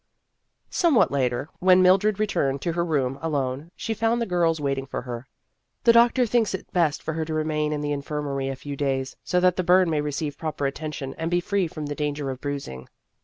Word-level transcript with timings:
Somewhat 0.71 1.11
later, 1.11 1.47
when 1.59 1.83
Mildred 1.83 2.19
returned 2.19 2.59
to 2.63 2.73
her 2.73 2.83
room 2.83 3.19
alone, 3.21 3.69
she 3.75 3.93
found 3.93 4.19
the 4.19 4.25
girls 4.25 4.59
waiting 4.59 4.87
for 4.87 5.03
her." 5.03 5.27
The 5.83 5.93
doctor 5.93 6.25
thinks 6.25 6.55
it 6.55 6.73
best 6.73 7.03
for 7.03 7.13
her 7.13 7.23
to 7.23 7.35
remain 7.35 7.71
in 7.71 7.81
the 7.81 7.91
infirmary 7.91 8.47
a 8.49 8.55
few 8.55 8.75
days, 8.75 9.15
so 9.23 9.39
that 9.39 9.57
the 9.57 9.63
burn 9.63 9.91
may 9.91 10.01
receive 10.01 10.39
proper 10.39 10.65
attention 10.65 11.13
and 11.19 11.29
be 11.29 11.39
free 11.39 11.67
from 11.67 11.85
the 11.85 11.93
danger 11.93 12.31
of 12.31 12.41
bruising." 12.41 12.87